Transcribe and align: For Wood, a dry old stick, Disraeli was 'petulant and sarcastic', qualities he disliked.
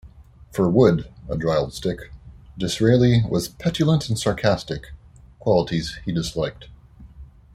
For 0.51 0.67
Wood, 0.67 1.13
a 1.29 1.37
dry 1.37 1.57
old 1.57 1.75
stick, 1.75 2.11
Disraeli 2.57 3.21
was 3.29 3.47
'petulant 3.47 4.09
and 4.09 4.17
sarcastic', 4.17 4.93
qualities 5.37 5.99
he 6.05 6.11
disliked. 6.11 6.69